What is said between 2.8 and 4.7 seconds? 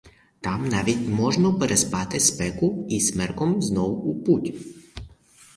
і смерком знов у путь.